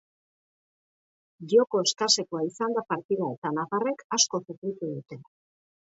[1.51, 5.25] Joko eskasekoa izan da partida eta nafarrek asko sufritu dute.